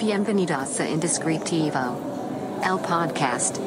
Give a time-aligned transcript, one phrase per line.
[0.00, 1.78] Bienvenidos a Indescriptivo,
[2.64, 3.58] el podcast.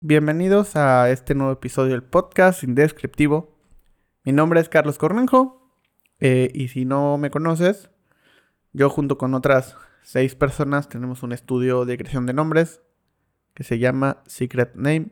[0.00, 3.56] Bienvenidos a este nuevo episodio del podcast Indescriptivo.
[4.22, 5.72] Mi nombre es Carlos Cornejo
[6.20, 7.88] eh, y si no me conoces,
[8.74, 12.82] yo junto con otras seis personas tenemos un estudio de creación de nombres
[13.56, 15.08] que se llama Secret Name.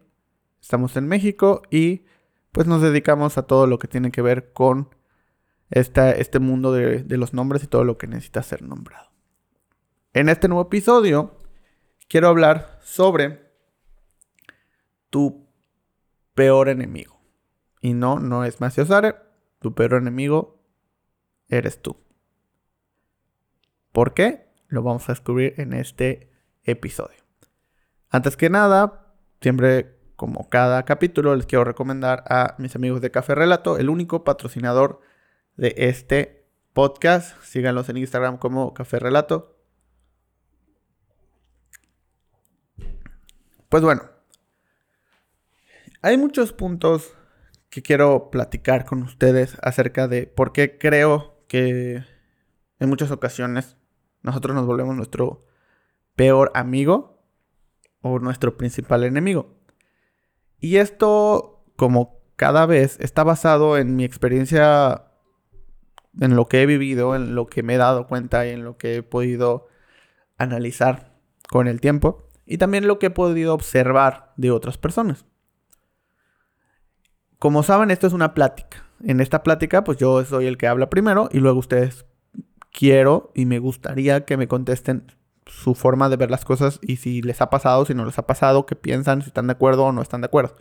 [0.60, 2.04] Estamos en México y
[2.52, 4.94] pues nos dedicamos a todo lo que tiene que ver con
[5.70, 9.10] este mundo de, de los nombres y todo lo que necesita ser nombrado.
[10.12, 11.38] En este nuevo episodio
[12.06, 13.50] quiero hablar sobre
[15.08, 15.48] tu
[16.34, 17.18] peor enemigo.
[17.80, 19.16] Y no, no es Maciosare,
[19.58, 20.62] tu peor enemigo
[21.48, 21.96] eres tú.
[23.90, 24.52] ¿Por qué?
[24.68, 26.30] Lo vamos a descubrir en este
[26.64, 27.23] episodio.
[28.14, 33.34] Antes que nada, siempre como cada capítulo, les quiero recomendar a mis amigos de Café
[33.34, 35.00] Relato, el único patrocinador
[35.56, 37.36] de este podcast.
[37.42, 39.58] Síganlos en Instagram como Café Relato.
[43.68, 44.02] Pues bueno,
[46.00, 47.16] hay muchos puntos
[47.68, 52.04] que quiero platicar con ustedes acerca de por qué creo que
[52.78, 53.76] en muchas ocasiones
[54.22, 55.44] nosotros nos volvemos nuestro
[56.14, 57.13] peor amigo
[58.04, 59.56] o nuestro principal enemigo.
[60.60, 65.06] Y esto, como cada vez, está basado en mi experiencia,
[66.20, 68.76] en lo que he vivido, en lo que me he dado cuenta y en lo
[68.76, 69.68] que he podido
[70.36, 71.16] analizar
[71.48, 72.28] con el tiempo.
[72.44, 75.24] Y también lo que he podido observar de otras personas.
[77.38, 78.84] Como saben, esto es una plática.
[79.02, 82.04] En esta plática, pues yo soy el que habla primero y luego ustedes
[82.70, 85.06] quiero y me gustaría que me contesten
[85.46, 88.26] su forma de ver las cosas y si les ha pasado, si no les ha
[88.26, 90.56] pasado, qué piensan, si están de acuerdo o no están de acuerdo.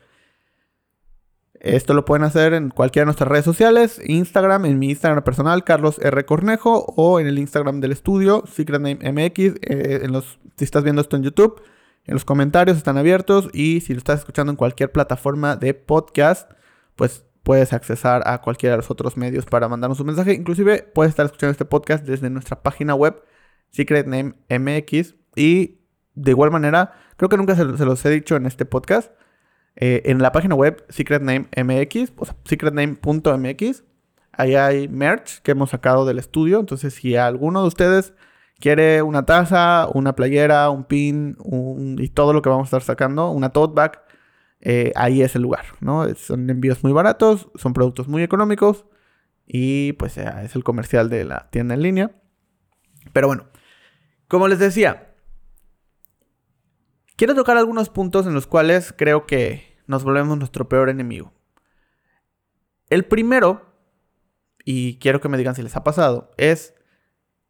[1.59, 5.63] Esto lo pueden hacer en cualquiera de nuestras redes sociales, Instagram, en mi Instagram personal,
[5.63, 6.25] Carlos R.
[6.25, 9.39] Cornejo, o en el Instagram del estudio, Secret Name MX.
[9.61, 11.61] Eh, en los, si estás viendo esto en YouTube,
[12.05, 16.51] en los comentarios están abiertos y si lo estás escuchando en cualquier plataforma de podcast,
[16.97, 20.33] pues puedes accesar a cualquiera de los otros medios para mandarnos un mensaje.
[20.33, 23.23] Inclusive puedes estar escuchando este podcast desde nuestra página web
[23.73, 25.15] Secret Name MX.
[25.35, 25.79] Y
[26.15, 29.11] de igual manera, creo que nunca se, los he dicho en este podcast.
[29.75, 32.13] Eh, en la página web Secret Name MX,
[32.45, 33.83] secretname.mx,
[34.31, 36.59] ahí hay merch que hemos sacado del estudio.
[36.59, 38.13] Entonces, si alguno de ustedes
[38.59, 41.37] quiere una taza, una playera, un pin
[41.97, 44.03] y todo lo que vamos a estar sacando, una tote bag,
[44.61, 46.07] eh, ahí es el lugar, ¿no?
[46.15, 48.85] Son envíos muy baratos, son productos muy económicos
[49.45, 52.11] y pues es el comercial de la tienda en línea.
[53.11, 53.47] Pero bueno,
[54.33, 55.13] como les decía,
[57.15, 61.31] quiero tocar algunos puntos en los cuales creo que nos volvemos nuestro peor enemigo.
[62.89, 63.75] El primero,
[64.65, 66.73] y quiero que me digan si les ha pasado, es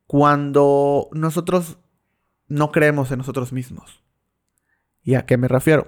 [0.07, 1.77] cuando nosotros
[2.49, 4.03] no creemos en nosotros mismos.
[5.03, 5.88] ¿Y a qué me refiero?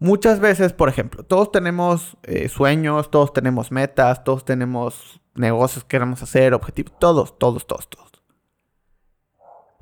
[0.00, 5.90] Muchas veces, por ejemplo, todos tenemos eh, sueños, todos tenemos metas, todos tenemos negocios que
[5.90, 8.15] queremos hacer, objetivos, todos, todos, todos, todos.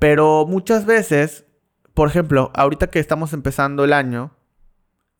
[0.05, 1.47] Pero muchas veces,
[1.95, 4.37] por ejemplo, ahorita que estamos empezando el año,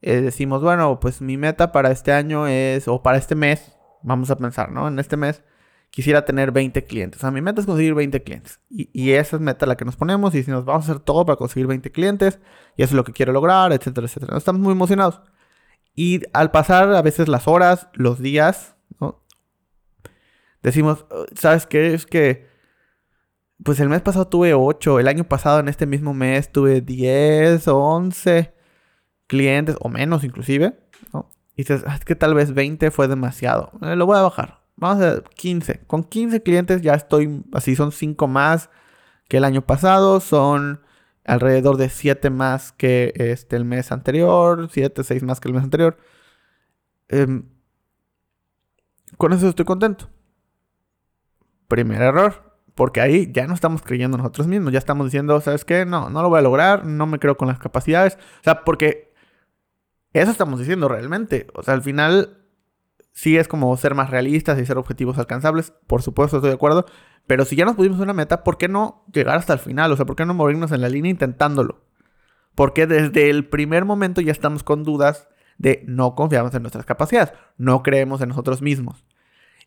[0.04, 4.30] eh, decimos, bueno, pues mi meta para este año es, o para este mes, vamos
[4.30, 4.88] a pensar, ¿no?
[4.88, 5.42] En este mes
[5.90, 7.20] quisiera tener 20 clientes.
[7.20, 8.60] O sea, mi meta es conseguir 20 clientes.
[8.70, 11.26] Y, esa es meta la que nos ponemos y si nos vamos a hacer todo
[11.26, 12.40] para conseguir 20 clientes,
[12.78, 14.38] y eso es lo que quiero lograr, etcétera, etcétera.
[14.38, 15.20] Estamos muy emocionados.
[15.96, 19.24] Y al pasar a veces las horas, los días, ¿no?
[20.62, 21.96] Decimos, ¿sabes qué?
[21.96, 22.54] Es que
[23.64, 27.68] pues el mes pasado tuve 8, el año pasado en este mismo mes tuve 10
[27.70, 28.54] o 11
[29.28, 30.78] clientes, o menos inclusive.
[31.56, 34.62] Y dices, ah, es que tal vez 20 fue demasiado, eh, lo voy a bajar,
[34.76, 35.86] vamos a 15.
[35.88, 38.70] Con 15 clientes ya estoy, así son 5 más
[39.30, 40.82] que el año pasado, son
[41.24, 45.64] alrededor de 7 más que este, el mes anterior, 7, 6 más que el mes
[45.64, 45.98] anterior.
[47.08, 47.46] Em,
[49.18, 50.10] con eso estoy contento.
[51.68, 55.86] Primer error porque ahí ya no estamos creyendo nosotros mismos, ya estamos diciendo, ¿sabes qué?
[55.86, 58.18] No, no lo voy a lograr, no me creo con las capacidades.
[58.42, 59.14] O sea, porque
[60.14, 61.48] eso estamos diciendo realmente.
[61.54, 62.46] O sea, al final
[63.14, 65.74] sí es como ser más realistas y ser objetivos alcanzables.
[65.88, 66.86] Por supuesto, estoy de acuerdo.
[67.28, 69.92] Pero si ya nos pusimos una meta, ¿por qué no llegar hasta el final?
[69.92, 71.82] O sea, ¿por qué no morirnos en la línea intentándolo?
[72.56, 77.34] Porque desde el primer momento ya estamos con dudas de no confiamos en nuestras capacidades,
[77.58, 79.05] no creemos en nosotros mismos.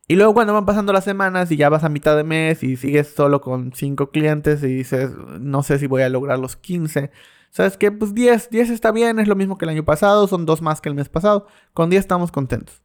[0.09, 2.77] Y luego cuando van pasando las semanas y ya vas a mitad de mes y
[2.77, 7.11] sigues solo con 5 clientes y dices, no sé si voy a lograr los 15,
[7.51, 7.91] ¿Sabes qué?
[7.91, 10.81] Pues 10, 10 está bien, es lo mismo que el año pasado, son dos más
[10.81, 11.47] que el mes pasado.
[11.73, 12.83] Con 10 estamos contentos.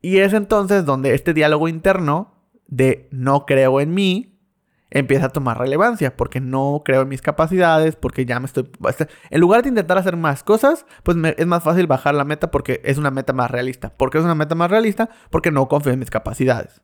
[0.00, 2.34] Y es entonces donde este diálogo interno
[2.66, 4.31] de no creo en mí
[4.92, 8.70] empieza a tomar relevancia porque no creo en mis capacidades, porque ya me estoy...
[9.30, 12.80] En lugar de intentar hacer más cosas, pues es más fácil bajar la meta porque
[12.84, 13.96] es una meta más realista.
[13.96, 15.08] ¿Por qué es una meta más realista?
[15.30, 16.82] Porque no confío en mis capacidades.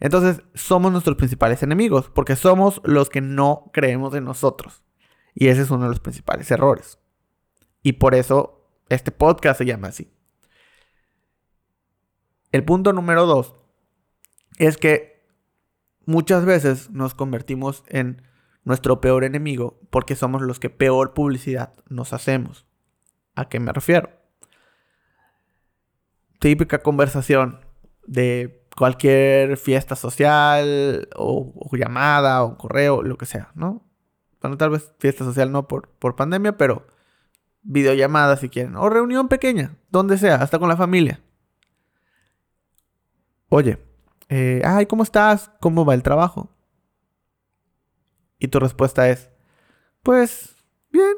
[0.00, 4.82] Entonces, somos nuestros principales enemigos porque somos los que no creemos en nosotros.
[5.32, 6.98] Y ese es uno de los principales errores.
[7.82, 10.12] Y por eso este podcast se llama así.
[12.50, 13.54] El punto número dos
[14.58, 15.15] es que
[16.06, 18.22] muchas veces nos convertimos en
[18.64, 22.66] nuestro peor enemigo porque somos los que peor publicidad nos hacemos.
[23.34, 24.10] ¿A qué me refiero?
[26.38, 27.60] Típica conversación
[28.06, 33.84] de cualquier fiesta social o, llamada o correo, lo que sea, ¿no?
[34.40, 36.86] Bueno, tal vez fiesta social no por, por pandemia, pero
[37.62, 38.76] videollamada si quieren.
[38.76, 41.20] O reunión pequeña, donde sea, hasta con la familia.
[43.48, 43.78] Oye,
[44.28, 45.50] eh, ay, ¿cómo estás?
[45.60, 46.50] ¿Cómo va el trabajo?
[48.38, 49.30] Y tu respuesta es,
[50.02, 50.56] pues,
[50.90, 51.14] bien,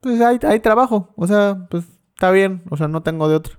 [0.00, 1.84] pues hay, hay trabajo, o sea, pues
[2.14, 3.58] está bien, o sea, no tengo de otro.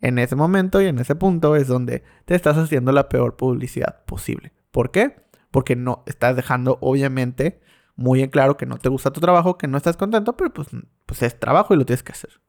[0.00, 4.04] En ese momento y en ese punto es donde te estás haciendo la peor publicidad
[4.04, 4.52] posible.
[4.70, 5.26] ¿Por qué?
[5.50, 7.60] Porque no estás dejando, obviamente,
[7.96, 10.68] muy en claro que no te gusta tu trabajo, que no estás contento, pero pues,
[11.06, 12.40] pues es trabajo y lo tienes que hacer.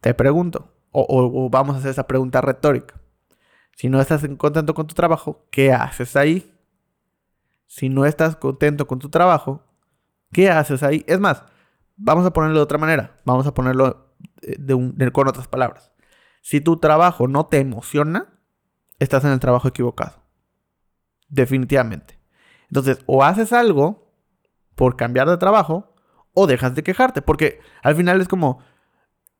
[0.00, 3.00] Te pregunto, o, vamos a hacer esa pregunta retórica.
[3.76, 6.52] Si no estás contento con tu trabajo, ¿qué haces ahí?
[7.66, 9.62] Si no estás contento con tu trabajo,
[10.32, 11.04] ¿qué haces ahí?
[11.06, 11.44] Es más,
[11.96, 13.16] vamos a ponerlo de otra manera.
[13.24, 15.92] Vamos a ponerlo eh, con otras palabras.
[16.42, 18.26] Si tu trabajo no te emociona,
[18.98, 20.22] estás en el trabajo equivocado.
[21.28, 22.18] Definitivamente.
[22.68, 24.12] Entonces, o haces algo
[24.74, 25.94] por cambiar de trabajo,
[26.32, 27.22] o dejas de quejarte.
[27.22, 28.60] Porque al final es como,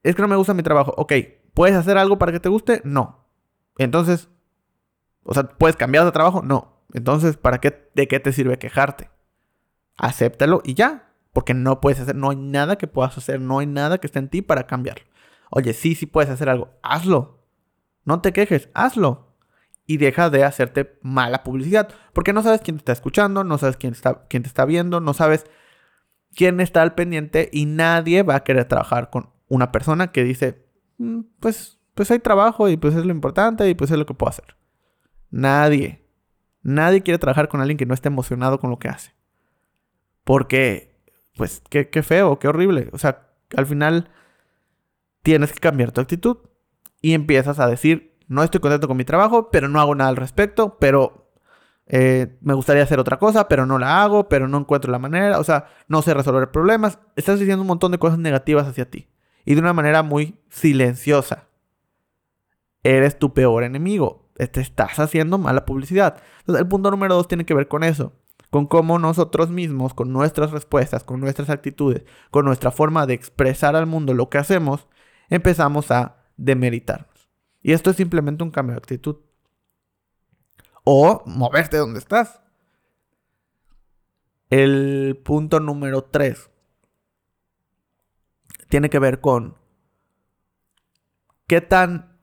[0.02, 0.94] es que no me gusta mi trabajo.
[0.96, 1.12] Ok,
[1.60, 2.80] ¿Puedes hacer algo para que te guste?
[2.84, 3.26] No.
[3.76, 4.30] Entonces,
[5.24, 6.40] o sea, ¿puedes cambiar de trabajo?
[6.40, 6.86] No.
[6.94, 9.10] Entonces, ¿para qué, de qué te sirve quejarte?
[9.98, 11.12] Acéptalo y ya.
[11.34, 14.20] Porque no puedes hacer, no hay nada que puedas hacer, no hay nada que esté
[14.20, 15.04] en ti para cambiarlo.
[15.50, 17.44] Oye, sí, sí puedes hacer algo, hazlo.
[18.06, 19.36] No te quejes, hazlo.
[19.84, 21.90] Y deja de hacerte mala publicidad.
[22.14, 25.00] Porque no sabes quién te está escuchando, no sabes quién, está, quién te está viendo,
[25.00, 25.44] no sabes
[26.34, 30.69] quién está al pendiente y nadie va a querer trabajar con una persona que dice,
[31.40, 34.30] pues, pues hay trabajo y pues es lo importante y pues es lo que puedo
[34.30, 34.56] hacer.
[35.30, 36.04] Nadie,
[36.62, 39.14] nadie quiere trabajar con alguien que no esté emocionado con lo que hace.
[40.24, 40.94] Porque,
[41.36, 42.90] pues, qué, qué feo, qué horrible.
[42.92, 44.10] O sea, al final
[45.22, 46.38] tienes que cambiar tu actitud
[47.00, 50.16] y empiezas a decir, no estoy contento con mi trabajo, pero no hago nada al
[50.16, 51.32] respecto, pero
[51.86, 55.38] eh, me gustaría hacer otra cosa, pero no la hago, pero no encuentro la manera,
[55.38, 56.98] o sea, no sé resolver problemas.
[57.16, 59.09] Estás diciendo un montón de cosas negativas hacia ti
[59.44, 61.48] y de una manera muy silenciosa.
[62.82, 64.30] Eres tu peor enemigo.
[64.34, 66.22] Te estás haciendo mala publicidad.
[66.40, 68.12] Entonces, el punto número dos tiene que ver con eso.
[68.50, 73.76] Con cómo nosotros mismos, con nuestras respuestas, con nuestras actitudes, con nuestra forma de expresar
[73.76, 74.88] al mundo lo que hacemos,
[75.28, 77.30] empezamos a demeritarnos.
[77.62, 79.16] Y esto es simplemente un cambio de actitud.
[80.84, 82.40] O moverte donde estás.
[84.48, 86.49] El punto número tres
[88.70, 89.56] tiene que ver con
[91.46, 92.18] qué tan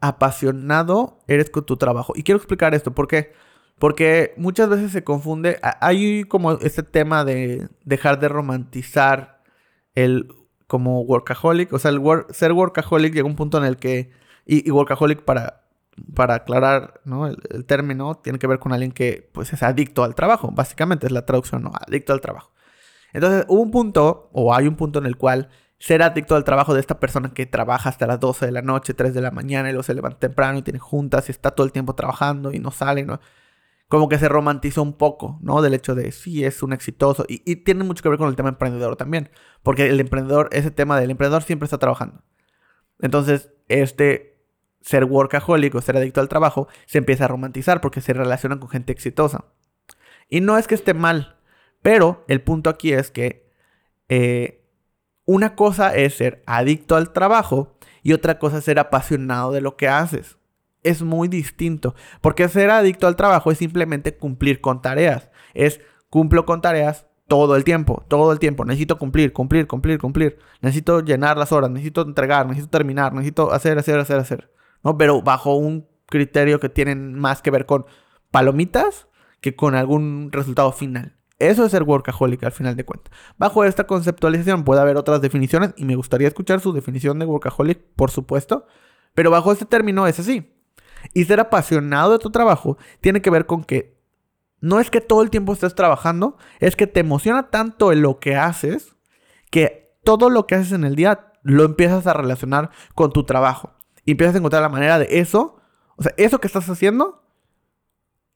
[0.00, 2.12] apasionado eres con tu trabajo.
[2.14, 3.32] Y quiero explicar esto, ¿por qué?
[3.78, 9.42] Porque muchas veces se confunde, hay como este tema de dejar de romantizar
[9.94, 10.28] el
[10.66, 14.10] como workaholic, o sea, el ser workaholic llega a un punto en el que,
[14.44, 15.64] y, workaholic para,
[16.14, 17.26] para aclarar ¿no?
[17.26, 21.06] el, el, término, tiene que ver con alguien que pues es adicto al trabajo, básicamente
[21.06, 21.72] es la traducción, ¿no?
[21.86, 22.50] Adicto al trabajo.
[23.12, 25.48] Entonces hubo un punto, o hay un punto en el cual
[25.78, 28.94] ser adicto al trabajo de esta persona que trabaja hasta las 12 de la noche,
[28.94, 31.66] 3 de la mañana y luego se levanta temprano y tiene juntas y está todo
[31.66, 33.20] el tiempo trabajando y no sale, ¿no?
[33.88, 35.62] Como que se romantizó un poco, ¿no?
[35.62, 37.24] Del hecho de sí, es un exitoso.
[37.28, 39.30] Y, y tiene mucho que ver con el tema emprendedor también.
[39.62, 42.24] Porque el emprendedor, ese tema del emprendedor siempre está trabajando.
[42.98, 44.36] Entonces, este
[44.80, 48.68] ser workaholic o ser adicto al trabajo se empieza a romantizar porque se relaciona con
[48.68, 49.44] gente exitosa.
[50.28, 51.35] Y no es que esté mal,
[51.82, 53.50] pero el punto aquí es que
[54.08, 54.64] eh,
[55.24, 59.76] una cosa es ser adicto al trabajo y otra cosa es ser apasionado de lo
[59.76, 60.38] que haces.
[60.82, 65.30] Es muy distinto, porque ser adicto al trabajo es simplemente cumplir con tareas.
[65.54, 65.80] Es
[66.10, 68.64] cumplo con tareas todo el tiempo, todo el tiempo.
[68.64, 70.38] Necesito cumplir, cumplir, cumplir, cumplir.
[70.60, 74.52] Necesito llenar las horas, necesito entregar, necesito terminar, necesito hacer, hacer, hacer, hacer.
[74.84, 74.96] ¿no?
[74.96, 77.86] Pero bajo un criterio que tiene más que ver con
[78.30, 79.08] palomitas
[79.40, 81.16] que con algún resultado final.
[81.38, 83.12] Eso es ser workaholic al final de cuentas.
[83.36, 87.80] Bajo esta conceptualización puede haber otras definiciones y me gustaría escuchar su definición de workaholic,
[87.94, 88.66] por supuesto.
[89.14, 90.54] Pero bajo este término es así.
[91.12, 94.00] Y ser apasionado de tu trabajo tiene que ver con que
[94.60, 98.18] no es que todo el tiempo estés trabajando, es que te emociona tanto en lo
[98.18, 98.96] que haces
[99.50, 103.74] que todo lo que haces en el día lo empiezas a relacionar con tu trabajo.
[104.06, 105.60] Y empiezas a encontrar la manera de eso,
[105.96, 107.22] o sea, eso que estás haciendo,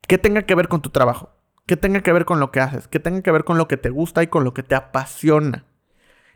[0.07, 1.40] que tenga que ver con tu trabajo
[1.71, 3.77] que tenga que ver con lo que haces, que tenga que ver con lo que
[3.77, 5.67] te gusta y con lo que te apasiona.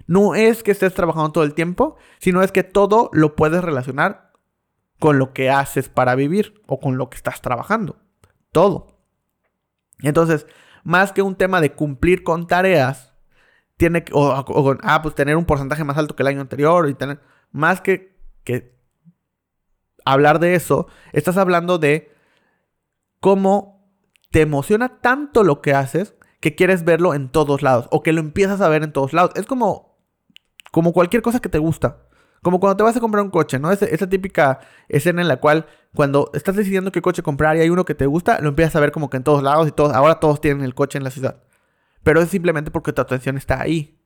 [0.06, 4.30] No es que estés trabajando todo el tiempo, sino es que todo lo puedes relacionar
[5.00, 7.96] con lo que haces para vivir o con lo que estás trabajando.
[8.52, 8.96] Todo.
[10.02, 10.46] Entonces,
[10.84, 13.12] más que un tema de cumplir con tareas,
[13.76, 14.30] tiene que, o,
[14.82, 17.18] ah, pues tener un porcentaje más alto que el año anterior y tener,
[17.50, 18.72] más que, que
[20.04, 22.14] hablar de eso, estás hablando de
[23.18, 23.74] cómo
[24.34, 28.18] te emociona tanto lo que haces que quieres verlo en todos lados o que lo
[28.18, 29.30] empiezas a ver en todos lados.
[29.36, 29.96] Es como,
[30.72, 32.08] como cualquier cosa que te gusta.
[32.42, 33.70] Como cuando te vas a comprar un coche, ¿no?
[33.70, 37.70] Esa, esa típica escena en la cual cuando estás decidiendo qué coche comprar y hay
[37.70, 39.94] uno que te gusta, lo empiezas a ver como que en todos lados y todos,
[39.94, 41.44] ahora todos tienen el coche en la ciudad.
[42.02, 44.00] Pero es simplemente porque tu atención está ahí.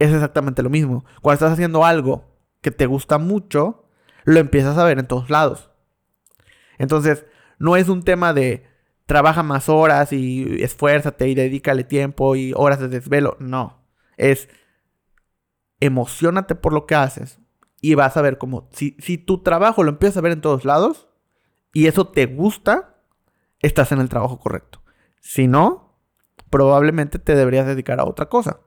[0.00, 1.04] Es exactamente lo mismo.
[1.20, 2.24] Cuando estás haciendo algo
[2.60, 3.84] que te gusta mucho,
[4.24, 5.70] lo empiezas a ver en todos lados.
[6.76, 7.24] Entonces,
[7.60, 8.71] no es un tema de
[9.06, 13.36] trabaja más horas y esfuérzate y dedícale tiempo y horas de desvelo.
[13.40, 13.82] No.
[14.16, 14.48] Es
[15.80, 17.40] emocionate por lo que haces
[17.80, 20.64] y vas a ver cómo, si, si tu trabajo lo empiezas a ver en todos
[20.64, 21.08] lados
[21.72, 22.96] y eso te gusta,
[23.60, 24.82] estás en el trabajo correcto.
[25.20, 25.98] Si no,
[26.50, 28.60] probablemente te deberías dedicar a otra cosa.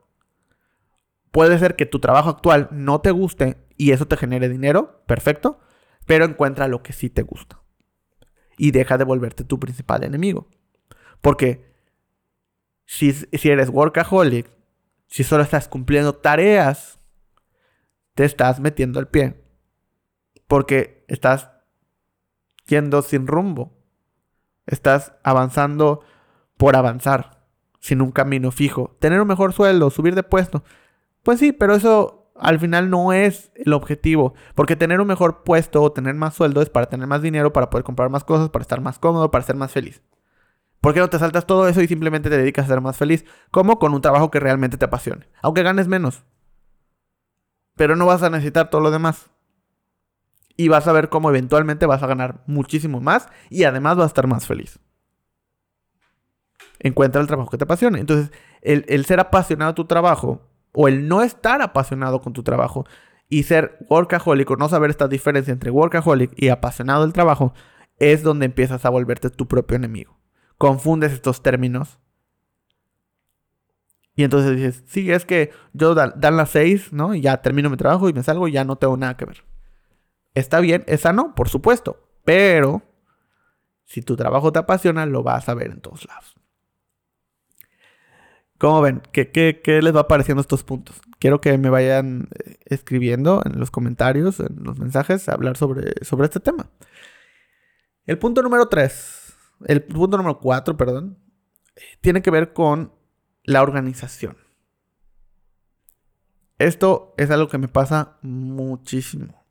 [1.30, 5.60] Puede ser que tu trabajo actual no te guste y eso te genere dinero, perfecto,
[6.04, 7.60] pero encuentra lo que sí te gusta
[8.56, 10.48] y deja de volverte tu principal enemigo.
[11.20, 11.72] Porque
[12.86, 14.48] si, si eres workaholic,
[15.06, 16.98] si solo estás cumpliendo tareas,
[18.14, 19.42] te estás metiendo el pie.
[20.46, 21.50] Porque estás
[22.66, 23.76] yendo sin rumbo.
[24.66, 26.00] Estás avanzando
[26.56, 27.44] por avanzar,
[27.80, 28.96] sin un camino fijo.
[28.98, 30.64] Tener un mejor sueldo, subir de puesto.
[31.22, 34.34] Pues sí, pero eso al final no es el objetivo.
[34.54, 37.70] Porque tener un mejor puesto o tener más sueldo es para tener más dinero, para
[37.70, 40.02] poder comprar más cosas, para estar más cómodo, para ser más feliz.
[40.80, 43.24] ¿Por qué no te saltas todo eso y simplemente te dedicas a ser más feliz?
[43.50, 45.28] Como con un trabajo que realmente te apasione.
[45.42, 46.24] Aunque ganes menos.
[47.74, 49.30] Pero no vas a necesitar todo lo demás.
[50.56, 54.08] Y vas a ver cómo eventualmente vas a ganar muchísimo más y además vas a
[54.08, 54.78] estar más feliz.
[56.78, 58.00] Encuentra el trabajo que te apasione.
[58.00, 58.30] Entonces,
[58.62, 60.40] el, el ser apasionado de tu trabajo
[60.78, 62.86] o el no estar apasionado con tu trabajo
[63.30, 67.54] y ser workaholic o no saber esta diferencia entre workaholic y apasionado del trabajo,
[67.98, 70.18] es donde empiezas a volverte tu propio enemigo.
[70.58, 71.98] Confundes estos términos.
[74.14, 77.14] Y entonces dices, sí, es que yo dan, las seis, ¿no?
[77.14, 79.44] Y ya termino mi trabajo y me salgo y ya no tengo nada que ver.
[80.34, 82.06] Está bien, esa no, por supuesto.
[82.22, 82.82] Pero
[83.84, 86.35] si tu trabajo te apasiona, lo vas a ver en todos lados.
[88.58, 89.02] ¿Cómo ven?
[89.12, 91.00] ¿Qué, ¿Qué, les va pareciendo estos puntos?
[91.18, 95.92] Quiero que me vayan eh, escribiendo en los comentarios, en los mensajes, a hablar sobre,
[96.04, 96.70] sobre este tema.
[98.06, 99.34] El punto número 3,
[99.66, 101.18] el punto número 4, perdón,
[102.00, 102.92] tiene que ver con
[103.44, 104.38] la organización.
[106.58, 109.44] Esto es algo que me pasa muchísimo.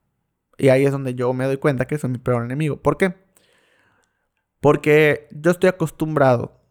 [0.57, 2.81] Y ahí es donde yo me doy cuenta que soy mi peor enemigo.
[2.81, 3.13] ¿Por qué?
[4.59, 6.64] Porque yo estoy acostumbrado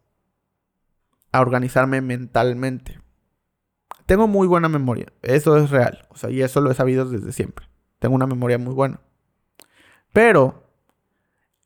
[1.35, 2.99] a organizarme mentalmente.
[4.05, 7.31] Tengo muy buena memoria, eso es real, o sea, y eso lo he sabido desde
[7.33, 7.67] siempre.
[7.99, 9.01] Tengo una memoria muy buena.
[10.13, 10.71] Pero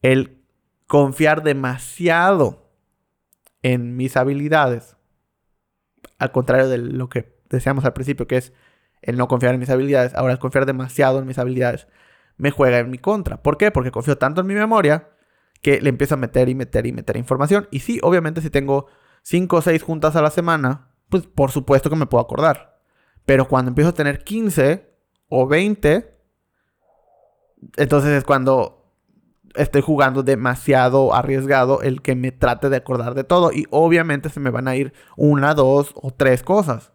[0.01, 0.41] el
[0.87, 2.71] confiar demasiado
[3.61, 4.95] en mis habilidades,
[6.17, 8.53] al contrario de lo que decíamos al principio, que es
[9.01, 11.87] el no confiar en mis habilidades, ahora el confiar demasiado en mis habilidades,
[12.37, 13.43] me juega en mi contra.
[13.43, 13.69] ¿Por qué?
[13.69, 15.09] Porque confío tanto en mi memoria
[15.61, 17.67] que le empiezo a meter y meter y meter información.
[17.69, 18.87] Y sí, obviamente si tengo
[19.23, 22.79] 5 o 6 juntas a la semana, pues por supuesto que me puedo acordar.
[23.25, 24.89] Pero cuando empiezo a tener 15
[25.27, 26.17] o 20,
[27.77, 28.79] entonces es cuando
[29.55, 33.51] estoy jugando demasiado arriesgado el que me trate de acordar de todo.
[33.51, 36.91] Y obviamente se me van a ir una, dos o tres cosas.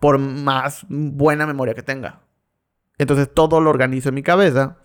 [0.00, 2.22] Por más buena memoria que tenga.
[2.98, 4.78] Entonces todo lo organizo en mi cabeza.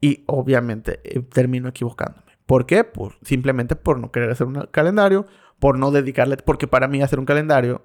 [0.00, 2.31] Y obviamente eh, termino equivocándome.
[2.52, 2.84] ¿Por qué?
[2.84, 5.24] Pues simplemente por no querer hacer un calendario,
[5.58, 7.80] por no dedicarle, porque para mí hacer un calendario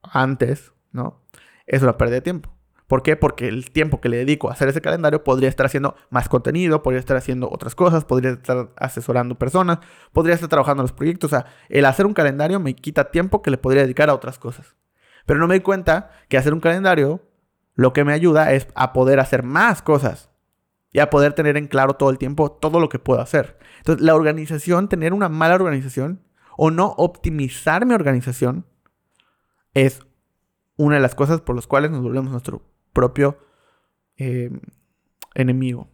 [0.00, 1.20] antes, ¿no?
[1.66, 2.50] Es una pérdida de tiempo.
[2.86, 3.16] ¿Por qué?
[3.16, 6.82] Porque el tiempo que le dedico a hacer ese calendario podría estar haciendo más contenido,
[6.82, 9.80] podría estar haciendo otras cosas, podría estar asesorando personas,
[10.14, 11.30] podría estar trabajando en los proyectos.
[11.30, 14.38] O sea, el hacer un calendario me quita tiempo que le podría dedicar a otras
[14.38, 14.76] cosas.
[15.26, 17.20] Pero no me di cuenta que hacer un calendario
[17.74, 20.29] lo que me ayuda es a poder hacer más cosas
[20.92, 23.58] y a poder tener en claro todo el tiempo todo lo que puedo hacer.
[23.78, 26.22] Entonces, la organización, tener una mala organización
[26.56, 28.66] o no optimizar mi organización
[29.74, 30.00] es
[30.76, 33.38] una de las cosas por las cuales nos volvemos nuestro propio
[34.16, 34.50] eh,
[35.34, 35.88] enemigo.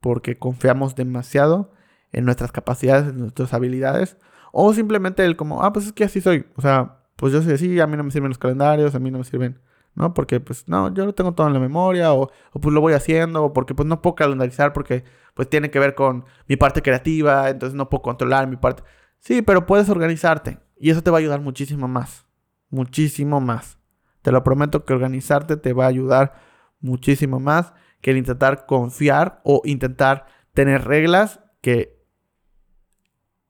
[0.00, 1.72] Porque confiamos demasiado
[2.12, 4.16] en nuestras capacidades, en nuestras habilidades.
[4.52, 6.46] O simplemente el como, ah, pues es que así soy.
[6.56, 9.10] O sea, pues yo soy así, a mí no me sirven los calendarios, a mí
[9.10, 9.60] no me sirven,
[9.94, 10.14] ¿no?
[10.14, 12.92] Porque pues no, yo lo tengo todo en la memoria, o, o pues lo voy
[12.94, 15.04] haciendo, o porque pues no puedo calendarizar porque
[15.34, 18.82] pues tiene que ver con mi parte creativa, entonces no puedo controlar mi parte.
[19.18, 22.26] Sí, pero puedes organizarte y eso te va a ayudar muchísimo más,
[22.70, 23.78] muchísimo más.
[24.22, 26.34] Te lo prometo que organizarte te va a ayudar
[26.80, 32.00] muchísimo más que el intentar confiar o intentar tener reglas que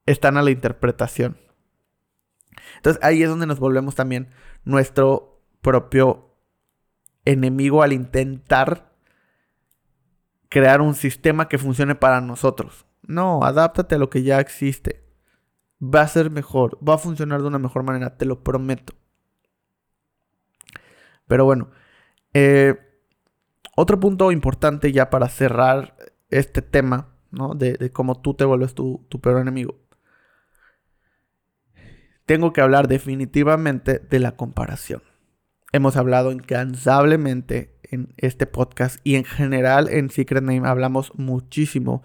[0.06, 1.38] están a la interpretación.
[2.76, 4.30] Entonces ahí es donde nos volvemos también
[4.64, 6.29] nuestro propio
[7.24, 8.92] enemigo al intentar
[10.48, 12.86] crear un sistema que funcione para nosotros.
[13.02, 15.04] No, adáptate a lo que ya existe.
[15.82, 18.92] Va a ser mejor, va a funcionar de una mejor manera, te lo prometo.
[21.26, 21.70] Pero bueno,
[22.34, 22.74] eh,
[23.76, 25.94] otro punto importante ya para cerrar
[26.28, 27.54] este tema, ¿no?
[27.54, 29.76] De, cómo tú te vuelves tu, tu peor enemigo.
[32.26, 35.02] Tengo que hablar definitivamente de la comparación.
[35.72, 42.02] Hemos hablado incansablemente en este podcast y en general en Secret Name hablamos muchísimo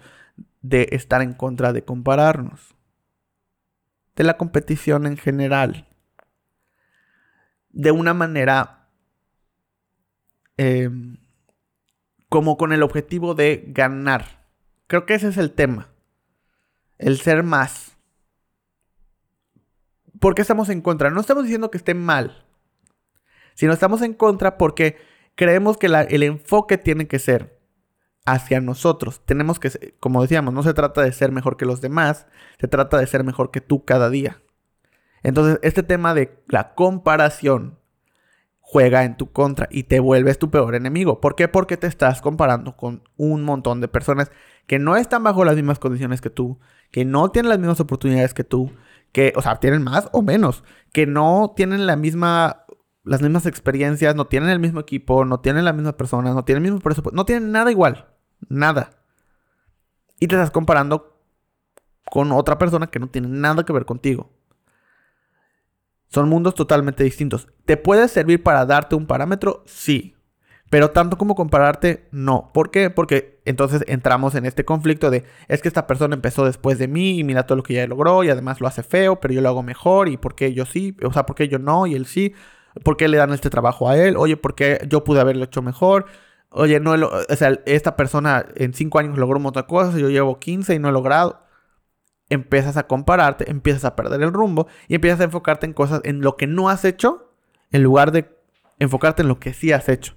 [0.62, 2.74] de estar en contra de compararnos.
[4.14, 5.88] De la competición en general.
[7.70, 8.76] De una manera
[10.56, 11.18] Em,
[12.28, 14.46] como con el objetivo de ganar.
[14.86, 15.88] Creo que ese es el tema.
[16.98, 17.96] El ser más.
[20.18, 21.10] ¿Por qué estamos en contra?
[21.10, 22.45] No estamos diciendo que esté mal,
[23.56, 24.96] sino estamos en contra porque
[25.34, 27.58] creemos que el enfoque tiene que ser
[28.24, 29.20] hacia nosotros.
[29.24, 32.28] Tenemos que, como decíamos, no se trata de ser mejor que los demás,
[32.60, 34.40] se trata de ser mejor que tú cada día.
[35.24, 37.80] Entonces, este tema de la comparación
[38.60, 41.20] juega en tu contra y te vuelves tu peor enemigo.
[41.20, 41.48] ¿Por qué?
[41.48, 44.30] Porque te estás comparando con un montón de personas
[44.66, 46.58] que no están bajo las mismas condiciones que tú,
[46.90, 48.72] que no tienen las mismas oportunidades que tú,
[49.12, 52.65] que, o sea, tienen más o menos, que no tienen la misma,
[53.06, 56.64] las mismas experiencias, no tienen el mismo equipo, no tienen las mismas personas, no tienen
[56.64, 58.08] el mismo presupuesto, no tienen nada igual,
[58.48, 58.90] nada.
[60.18, 61.20] Y te estás comparando
[62.10, 64.30] con otra persona que no tiene nada que ver contigo.
[66.08, 67.48] Son mundos totalmente distintos.
[67.64, 69.62] ¿Te puede servir para darte un parámetro?
[69.66, 70.16] Sí.
[70.68, 72.50] Pero tanto como compararte, no.
[72.52, 72.90] ¿Por qué?
[72.90, 77.20] Porque entonces entramos en este conflicto de es que esta persona empezó después de mí
[77.20, 79.48] y mira todo lo que ya logró y además lo hace feo, pero yo lo
[79.48, 82.06] hago mejor y por qué yo sí, o sea, por qué yo no y él
[82.06, 82.34] sí,
[82.84, 85.62] por qué le dan este trabajo a él, oye, por qué yo pude haberlo hecho
[85.62, 86.06] mejor,
[86.50, 90.38] oye, no, o sea, esta persona en cinco años logró un montón cosas, yo llevo
[90.38, 91.46] 15 y no he logrado
[92.28, 96.20] empiezas a compararte, empiezas a perder el rumbo y empiezas a enfocarte en cosas, en
[96.20, 97.32] lo que no has hecho,
[97.70, 98.28] en lugar de
[98.78, 100.14] enfocarte en lo que sí has hecho.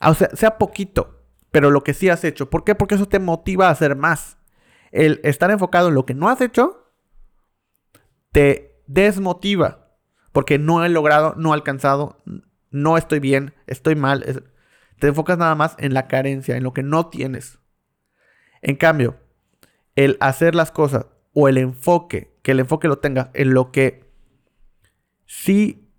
[0.00, 2.50] Ah, o sea, sea poquito, pero lo que sí has hecho.
[2.50, 2.74] ¿Por qué?
[2.74, 4.38] Porque eso te motiva a hacer más.
[4.90, 6.92] El estar enfocado en lo que no has hecho
[8.30, 9.81] te desmotiva.
[10.32, 12.22] Porque no he logrado, no he alcanzado,
[12.70, 14.44] no estoy bien, estoy mal.
[14.98, 17.58] te enfocas nada más en la carencia, en lo que no tienes.
[18.62, 19.16] En cambio,
[19.96, 24.10] el hacer las cosas o el enfoque, que el enfoque lo tengas en lo que
[25.26, 25.90] sí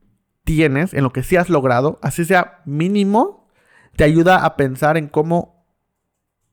[0.43, 3.47] tienes, en lo que sí has logrado, así sea mínimo,
[3.95, 5.52] te ayuda a pensar en cómo,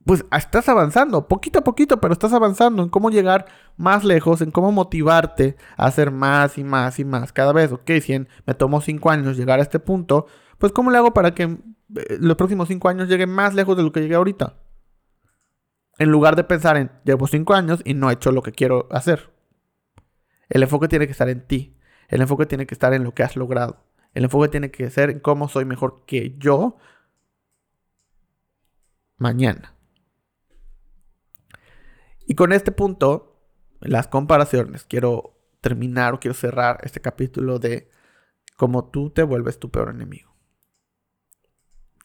[0.04, 4.50] pues estás avanzando, poquito a poquito, pero estás avanzando, en cómo llegar más lejos, en
[4.50, 7.70] cómo motivarte a hacer más y más y más cada vez.
[7.72, 10.26] Ok, si me tomó cinco años llegar a este punto,
[10.58, 11.58] pues ¿cómo le hago para que eh,
[12.18, 14.56] los próximos cinco años llegue más lejos de lo que llegué ahorita?
[15.98, 18.88] En lugar de pensar en llevo cinco años y no he hecho lo que quiero
[18.90, 19.30] hacer.
[20.48, 21.76] El enfoque tiene que estar en ti.
[22.08, 23.84] El enfoque tiene que estar en lo que has logrado.
[24.14, 26.78] El enfoque tiene que ser en cómo soy mejor que yo
[29.18, 29.74] mañana.
[32.30, 33.42] Y con este punto,
[33.80, 37.90] las comparaciones, quiero terminar o quiero cerrar este capítulo de
[38.56, 40.32] cómo tú te vuelves tu peor enemigo.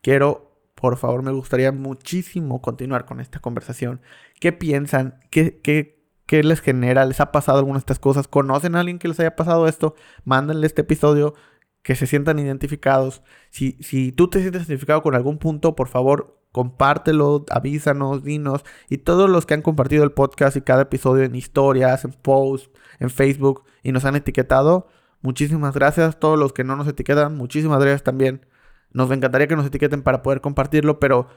[0.02, 4.02] Quiero por favor, me gustaría muchísimo continuar con esta conversación.
[4.40, 5.20] ¿Qué piensan?
[5.30, 7.06] ¿Qué, qué, les genera?
[7.06, 8.28] ¿Les ha pasado alguna de estas cosas?
[8.28, 9.94] ¿Conocen a alguien que les haya pasado esto?
[10.24, 11.36] Mándenle este episodio.
[11.84, 13.22] que se sientan identificados.
[13.52, 18.64] Si, si tú te sientes identificado con algún punto, por favor, compártelo, avísanos, dinos.
[18.90, 22.70] Y todos los que han compartido el podcast y cada episodio en historias, en posts,
[23.02, 24.88] en Facebook y nos han etiquetado,
[25.22, 26.18] muchísimas gracias.
[26.18, 28.46] Todos los que no nos etiquetan, muchísimas gracias también.
[28.92, 31.28] Nos encantaría que nos etiqueten para poder compartirlo, pero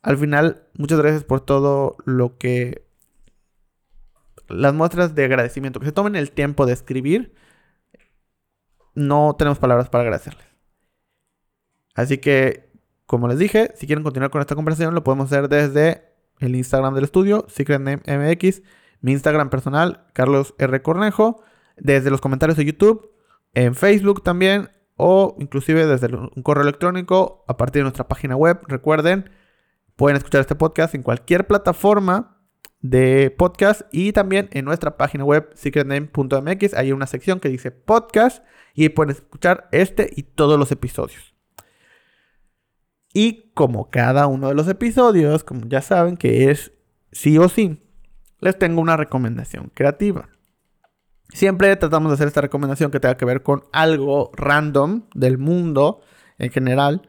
[0.00, 2.88] al final, muchas gracias por todo lo que...
[4.48, 7.34] Las muestras de agradecimiento, que se tomen el tiempo de escribir.
[8.94, 10.46] No tenemos palabras para agradecerles.
[11.94, 12.71] Así que,
[13.12, 16.02] como les dije, si quieren continuar con esta conversación, lo podemos hacer desde
[16.40, 18.62] el Instagram del estudio, SecretNameMX,
[19.02, 20.80] mi Instagram personal, Carlos R.
[20.80, 21.42] Cornejo,
[21.76, 23.10] desde los comentarios de YouTube,
[23.52, 28.60] en Facebook también, o inclusive desde un correo electrónico a partir de nuestra página web.
[28.66, 29.28] Recuerden,
[29.96, 32.38] Pueden escuchar este podcast en cualquier plataforma
[32.80, 38.42] de podcast y también en nuestra página web secretname.mx hay una sección que dice podcast
[38.74, 41.31] y pueden escuchar este y todos los episodios.
[43.12, 46.72] Y como cada uno de los episodios, como ya saben que es
[47.10, 47.82] sí o sí,
[48.40, 50.28] les tengo una recomendación creativa.
[51.28, 56.00] Siempre tratamos de hacer esta recomendación que tenga que ver con algo random del mundo
[56.38, 57.08] en general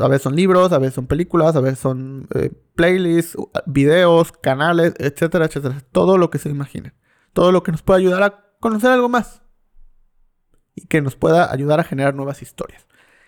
[0.00, 4.94] a veces son libros, a veces son películas, a veces son eh, playlists, videos, canales,
[4.98, 5.82] etcétera, etcétera.
[5.92, 6.94] Todo lo que se imaginen.
[7.32, 9.42] Todo lo que nos pueda ayudar a conocer algo más.
[10.74, 12.86] Y que nos pueda ayudar a generar nuevas historias.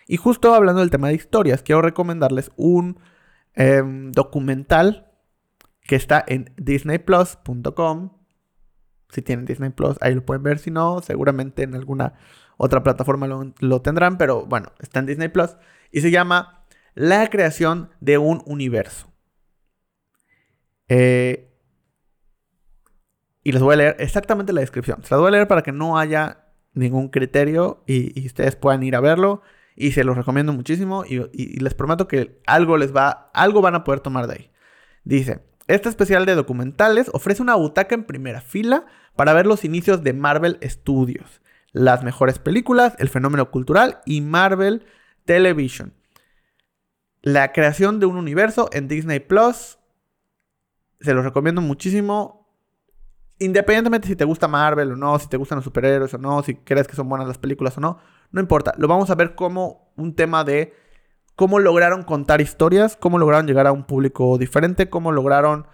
[0.08, 2.98] Y justo hablando del tema de historias, quiero recomendarles un
[3.54, 5.12] em, documental
[5.82, 8.18] que está en disneyplus.com.
[9.10, 10.58] Si tienen Disney Plus, ahí lo pueden ver.
[10.58, 12.14] Si no, seguramente en alguna
[12.56, 14.18] otra plataforma lo, tendrán.
[14.18, 15.56] Pero bueno, está en Disney Plus
[15.92, 19.12] y se llama La creación de un universo.
[20.88, 21.54] Eh,
[23.42, 25.02] y les voy a leer exactamente la descripción.
[25.04, 28.94] Se las voy a leer para que no haya ningún criterio y, ustedes puedan ir
[28.96, 29.42] a verlo.
[29.80, 33.84] Y se los recomiendo muchísimo y, les prometo que algo les va, algo van a
[33.84, 34.50] poder tomar de ahí.
[35.04, 40.02] Dice, este especial de documentales ofrece una butaca en primera fila para ver los inicios
[40.02, 44.84] de Marvel Studios, las mejores películas, el fenómeno cultural y Marvel
[45.26, 45.94] Television.
[47.22, 49.78] La creación de un universo en Disney Plus.
[50.98, 52.37] Se los recomiendo muchísimo.
[53.40, 56.56] Independientemente si te gusta Marvel o no, si te gustan los superhéroes o no, si
[56.56, 57.98] crees que son buenas las películas o no,
[58.32, 58.74] no importa.
[58.78, 60.74] Lo vamos a ver como un tema de
[61.36, 65.66] cómo lograron contar historias, cómo lograron llegar a un público diferente, cómo lograron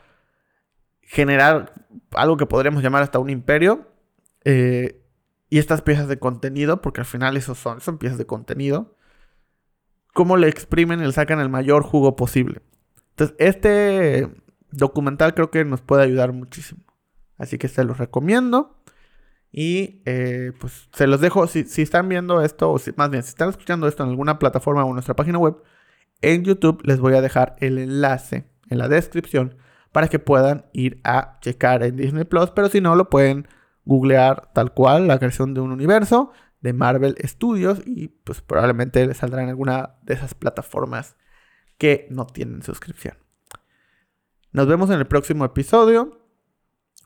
[1.00, 1.72] generar
[2.12, 3.88] algo que podríamos llamar hasta un imperio.
[4.44, 5.00] Eh,
[5.48, 8.96] y estas piezas de contenido, porque al final esos son, son piezas de contenido,
[10.12, 12.60] cómo le exprimen y le sacan el mayor jugo posible.
[13.10, 14.28] Entonces, este
[14.70, 16.83] documental creo que nos puede ayudar muchísimo.
[17.38, 18.80] Así que se los recomiendo.
[19.50, 23.28] Y eh, pues se los dejo, si, están viendo esto, o si, más bien, si
[23.28, 25.62] están escuchando esto en alguna plataforma o en nuestra página web,
[26.22, 29.56] en YouTube les voy a dejar el enlace en la descripción
[29.92, 32.50] para que puedan ir a checar en Disney Plus.
[32.50, 33.46] Pero si no, lo pueden
[33.84, 39.14] googlear tal cual, la creación de un universo de Marvel Studios y pues probablemente le
[39.14, 41.16] saldrá en alguna de esas plataformas
[41.78, 43.18] que no tienen suscripción.
[44.50, 46.23] Nos vemos en el próximo episodio.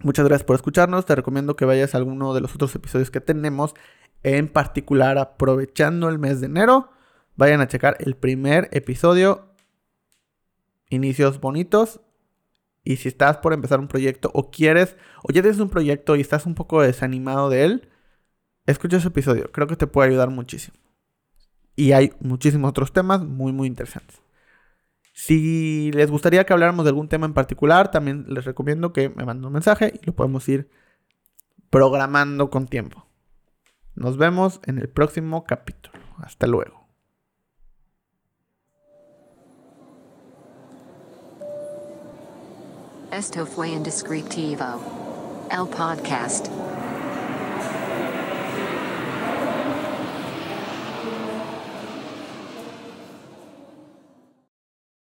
[0.02, 1.06] Muchas gracias por escucharnos.
[1.06, 3.74] Te recomiendo que vayas a alguno de los otros episodios que tenemos.
[4.22, 6.90] En particular, aprovechando el mes de enero,
[7.36, 9.48] vayan a checar el primer episodio.
[10.88, 12.00] Inicios bonitos.
[12.84, 16.20] Y si estás por empezar un proyecto o quieres, o ya tienes un proyecto y
[16.20, 17.88] estás un poco desanimado de él,
[18.66, 20.78] escucha ese episodio, creo que te puede ayudar muchísimo.
[21.76, 24.20] Y hay muchísimos otros temas muy, muy interesantes.
[25.18, 29.24] Si les gustaría que habláramos de algún tema en particular, también les recomiendo que me
[29.24, 30.70] manden un mensaje y lo podemos ir
[31.70, 33.04] programando con tiempo.
[33.96, 35.98] Nos vemos en el próximo capítulo.
[36.18, 36.86] Hasta luego.
[43.10, 45.48] Esto fue Indescriptivo.
[45.50, 46.46] El podcast.